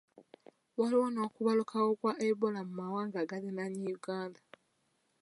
[0.77, 4.41] Waliwo n'okubalukawo kwa Ebola mu mawanga agaliraanye Uganda.